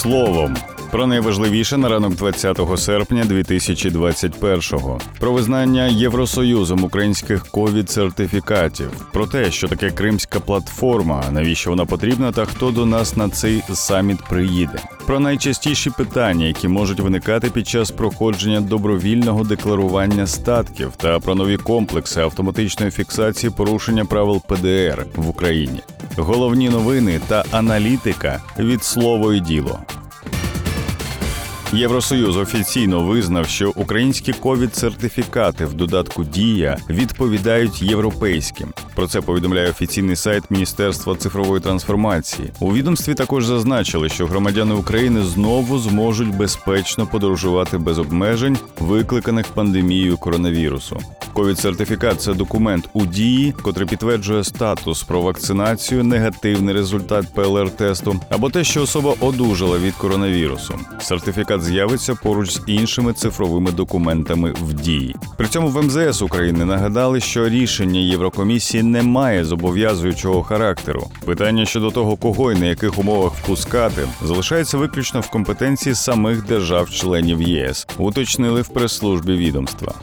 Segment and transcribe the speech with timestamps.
[0.00, 0.56] словом.
[0.90, 5.00] Про найважливіше на ранок 20 серпня 2021-го.
[5.20, 12.44] про визнання Євросоюзом українських ковід-сертифікатів, про те, що таке кримська платформа, навіщо вона потрібна, та
[12.44, 14.78] хто до нас на цей саміт приїде.
[15.06, 21.56] Про найчастіші питання, які можуть виникати під час проходження добровільного декларування статків, та про нові
[21.56, 25.80] комплекси автоматичної фіксації порушення правил ПДР в Україні.
[26.16, 29.78] Головні новини та аналітика від слово і діло.
[31.72, 38.72] Євросоюз офіційно визнав, що українські ковід-сертифікати в додатку Дія відповідають європейським.
[39.00, 42.52] Про це повідомляє офіційний сайт Міністерства цифрової трансформації.
[42.60, 50.16] У відомстві також зазначили, що громадяни України знову зможуть безпечно подорожувати без обмежень, викликаних пандемією
[50.16, 51.00] коронавірусу.
[51.34, 58.64] Ковід-сертифікат це документ у дії, котрий підтверджує статус про вакцинацію, негативний результат ПЛР-тесту або те,
[58.64, 60.74] що особа одужала від коронавірусу.
[61.00, 65.16] Сертифікат з'явиться поруч з іншими цифровими документами в дії.
[65.36, 71.06] При цьому в МЗС України нагадали, що рішення Єврокомісії не має зобов'язуючого характеру.
[71.24, 77.42] Питання щодо того, кого і на яких умовах впускати, залишається виключно в компетенції самих держав-членів
[77.42, 79.94] ЄС, уточнили в прес-службі відомства.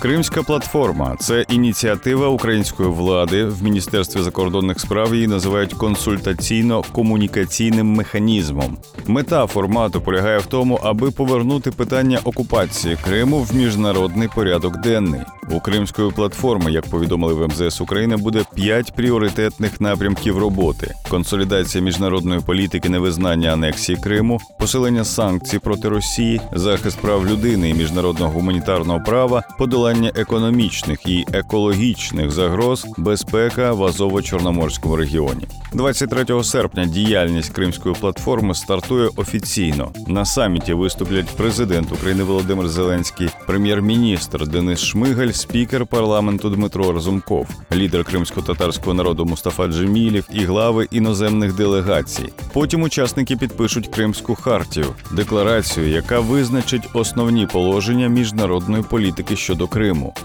[0.00, 5.14] Кримська платформа це ініціатива української влади в міністерстві закордонних справ.
[5.14, 8.78] Її називають консультаційно-комунікаційним механізмом.
[9.06, 15.20] Мета формату полягає в тому, аби повернути питання окупації Криму в міжнародний порядок денний.
[15.50, 22.40] У Кримської платформи, як повідомили в МЗС України, буде п'ять пріоритетних напрямків роботи: консолідація міжнародної
[22.40, 29.42] політики, невизнання анексії Криму, посилення санкцій проти Росії, захист прав людини і міжнародного гуманітарного права,
[29.58, 35.46] подолання економічних і екологічних загроз, безпека в Азово-Чорноморському регіоні.
[35.72, 39.90] 23 серпня діяльність Кримської платформи стартує офіційно.
[40.06, 48.04] На саміті виступлять президент України Володимир Зеленський, прем'єр-міністр Денис Шмигаль спікер парламенту Дмитро Разумков, лідер
[48.04, 52.32] кримсько-татарського народу Мустафа Джемілів і глави іноземних делегацій.
[52.52, 59.77] Потім учасники підпишуть Кримську хартію, декларацію, яка визначить основні положення міжнародної політики щодо Криму.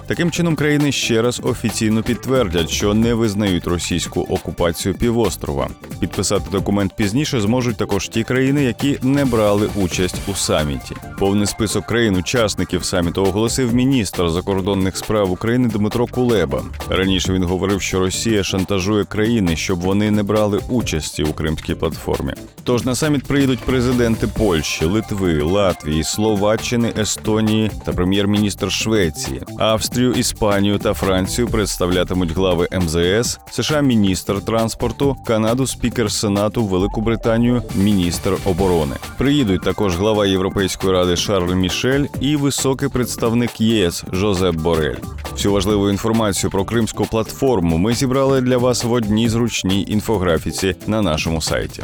[0.07, 5.69] Таким чином країни ще раз офіційно підтвердять, що не визнають російську окупацію півострова.
[5.99, 10.95] Підписати документ пізніше зможуть також ті країни, які не брали участь у саміті.
[11.19, 16.63] Повний список країн-учасників саміту оголосив міністр закордонних справ України Дмитро Кулеба.
[16.89, 22.33] Раніше він говорив, що Росія шантажує країни, щоб вони не брали участі у кримській платформі.
[22.63, 29.42] Тож на саміт приїдуть президенти Польщі, Литви, Латвії, Словаччини, Естонії та прем'єр-міністр Швеції.
[29.57, 37.63] Австрію, Іспанію та Францію представлятимуть глави МЗС, США, міністр транспорту, Канаду, спікер Сенату, Велику Британію,
[37.75, 38.95] міністр оборони.
[39.17, 44.95] Приїдуть також глава Європейської ради Шарль Мішель і високий представник ЄС Жозеп Борель.
[45.31, 51.01] Всю важливу інформацію про кримську платформу ми зібрали для вас в одній зручній інфографіці на
[51.01, 51.83] нашому сайті.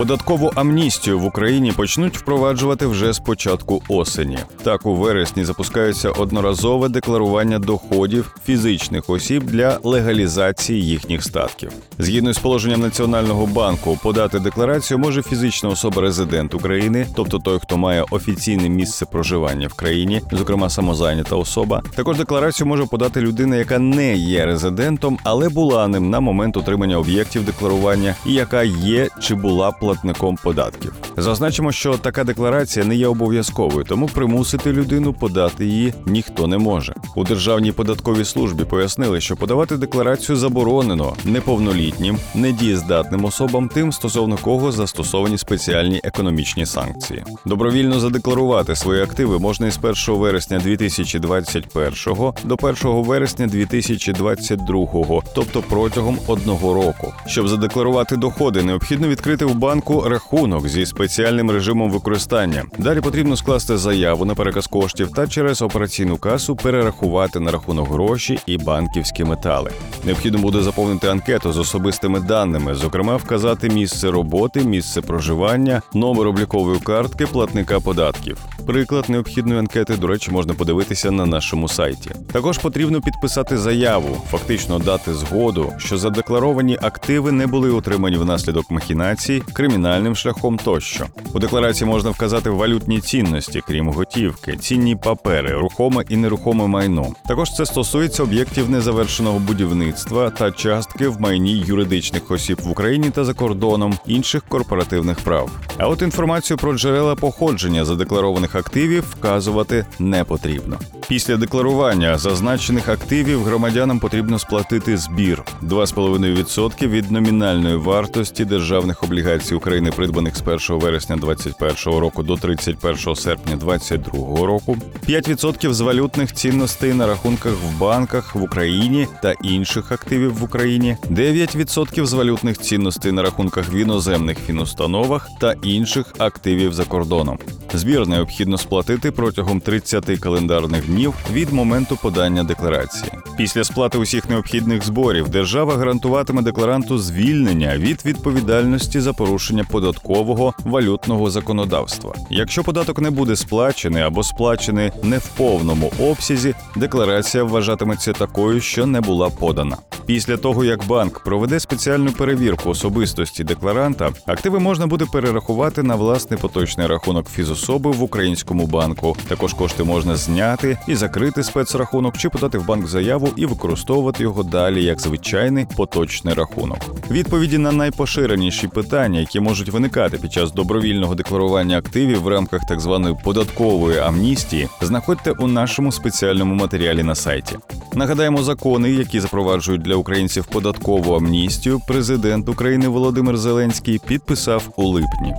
[0.00, 4.38] Податкову амністію в Україні почнуть впроваджувати вже з початку осені.
[4.62, 11.72] Так у вересні запускається одноразове декларування доходів фізичних осіб для легалізації їхніх статків.
[11.98, 17.76] Згідно з положенням Національного банку, подати декларацію може фізична особа резидент України, тобто той, хто
[17.76, 21.82] має офіційне місце проживання в країні, зокрема самозайнята особа.
[21.94, 26.98] Також декларацію може подати людина, яка не є резидентом, але була ним на момент отримання
[26.98, 31.09] об'єктів декларування, і яка є чи була платником податків.
[31.20, 36.94] Зазначимо, що така декларація не є обов'язковою, тому примусити людину подати її ніхто не може.
[37.16, 44.72] У державній податковій службі пояснили, що подавати декларацію заборонено неповнолітнім, недієздатним особам, тим стосовно кого
[44.72, 47.24] застосовані спеціальні економічні санкції.
[47.46, 56.18] Добровільно задекларувати свої активи можна із 1 вересня 2021 до 1 вересня 2022, тобто протягом
[56.26, 57.12] одного року.
[57.26, 62.64] Щоб задекларувати доходи, необхідно відкрити в банку рахунок зі спеціальним режимом використання.
[62.78, 68.38] Далі потрібно скласти заяву на переказ коштів та через операційну касу перерахувати на рахунок гроші
[68.46, 69.70] і банківські метали.
[70.04, 76.80] Необхідно буде заповнити анкету з особистими даними, зокрема, вказати місце роботи, місце проживання, номер облікової
[76.80, 78.38] картки платника податків.
[78.66, 82.10] Приклад необхідної анкети, до речі, можна подивитися на нашому сайті.
[82.32, 89.42] Також потрібно підписати заяву, фактично дати згоду, що задекларовані активи не були отримані внаслідок махінацій,
[89.52, 90.89] кримінальним шляхом тощо.
[90.90, 91.06] Тощо.
[91.34, 97.12] У декларації можна вказати валютні цінності, крім готівки, цінні папери, рухоме і нерухоме майно.
[97.28, 103.24] Також це стосується об'єктів незавершеного будівництва та частки в майні юридичних осіб в Україні та
[103.24, 105.50] за кордоном інших корпоративних прав.
[105.78, 110.78] А от інформацію про джерела походження задекларованих активів вказувати не потрібно.
[111.10, 115.42] Після декларування зазначених активів громадянам потрібно сплатити збір.
[115.62, 123.16] 2,5% від номінальної вартості державних облігацій України, придбаних з 1 вересня 2021 року до 31
[123.16, 124.76] серпня 2022 року,
[125.08, 130.96] 5% з валютних цінностей на рахунках в банках в Україні та інших активів в Україні,
[131.10, 137.38] 9% з валютних цінностей на рахунках в іноземних фінустановах та інших активів за кордоном.
[137.74, 143.12] Збір необхідно сплатити протягом 30 календарних днів від моменту подання декларації.
[143.36, 151.30] Після сплати усіх необхідних зборів держава гарантуватиме декларанту звільнення від відповідальності за порушення податкового валютного
[151.30, 152.14] законодавства.
[152.30, 158.86] Якщо податок не буде сплачений або сплачений не в повному обсязі, декларація вважатиметься такою, що
[158.86, 159.76] не була подана.
[160.06, 166.40] Після того, як банк проведе спеціальну перевірку особистості декларанта, активи можна буде перерахувати на власний
[166.40, 169.16] поточний рахунок фізособи в українському банку.
[169.28, 174.42] Також кошти можна зняти і закрити спецрахунок, чи подати в банк заяву і використовувати його
[174.42, 176.78] далі як звичайний поточний рахунок.
[177.10, 182.80] Відповіді на найпоширеніші питання, які можуть виникати під час добровільного декларування активів в рамках так
[182.80, 187.58] званої податкової амністії, знаходьте у нашому спеціальному матеріалі на сайті.
[187.94, 195.34] Нагадаємо, закони, які запроваджують для українців податкову амністію, президент України Володимир Зеленський підписав у липні.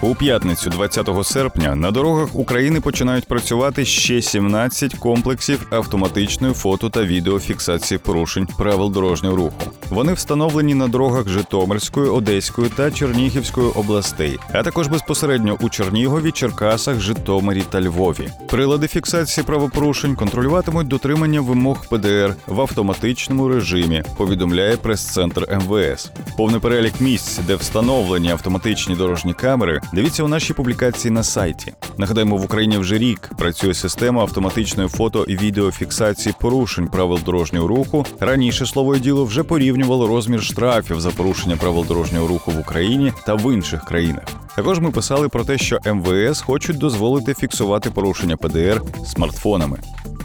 [0.00, 7.02] У п'ятницю, 20 серпня, на дорогах України починають працювати ще 17 комплексів автоматичної фото та
[7.02, 9.62] відеофіксації порушень правил дорожнього руху.
[9.90, 17.00] Вони встановлені на дорогах Житомирської, Одеської та Чернігівської областей, а також безпосередньо у Чернігові, Черкасах,
[17.00, 18.28] Житомирі та Львові.
[18.48, 24.02] Прилади фіксації правопорушень контролюватимуть дотримання вимог ПДР в автоматичному режимі.
[24.16, 26.10] Повідомляє прес-центр МВС.
[26.36, 31.72] Повний перелік місць, де встановлені автоматичні дорожні камери, дивіться у нашій публікації на сайті.
[31.98, 38.06] Нагадаємо, в Україні вже рік працює система автоматичної фото і відеофіксації порушень правил дорожнього руху.
[38.20, 43.34] Раніше слово діло вже порівнювало розмір штрафів за порушення правил дорожнього руху в Україні та
[43.34, 44.24] в інших країнах.
[44.56, 49.78] Також ми писали про те, що МВС хочуть дозволити фіксувати порушення ПДР смартфонами.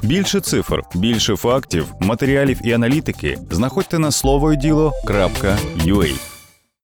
[0.04, 6.33] Більше цифр, більше фактів, матеріалів і аналітики знаходьте на словоюділо.ua.